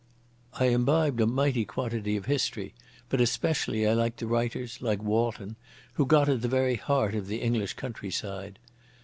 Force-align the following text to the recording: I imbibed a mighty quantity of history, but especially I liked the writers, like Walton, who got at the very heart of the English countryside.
I 0.55 0.65
imbibed 0.69 1.21
a 1.21 1.27
mighty 1.27 1.63
quantity 1.63 2.17
of 2.17 2.25
history, 2.25 2.73
but 3.07 3.21
especially 3.21 3.85
I 3.85 3.93
liked 3.93 4.17
the 4.19 4.25
writers, 4.25 4.81
like 4.81 4.99
Walton, 4.99 5.57
who 5.93 6.07
got 6.07 6.27
at 6.27 6.41
the 6.41 6.47
very 6.47 6.73
heart 6.77 7.13
of 7.13 7.27
the 7.27 7.37
English 7.43 7.75
countryside. 7.75 8.57